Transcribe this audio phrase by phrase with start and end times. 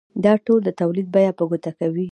[0.23, 2.07] دا ټول د تولید بیه په ګوته کوي